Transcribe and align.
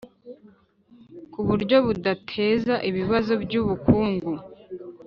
ku 1.31 1.39
buryo 1.47 1.77
budateza 1.87 2.73
ibibazo 2.89 3.33
by'ubukungu. 3.43 4.33